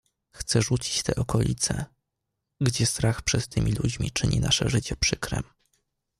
"Chce 0.31 0.61
rzucić 0.61 1.03
te 1.03 1.15
okolicę, 1.15 1.85
gdzie 2.61 2.85
strach 2.85 3.21
przed 3.21 3.47
tymi 3.47 3.71
ludźmi 3.71 4.11
czyni 4.11 4.39
nasze 4.39 4.69
życie 4.69 4.95
przykrem." 4.95 5.43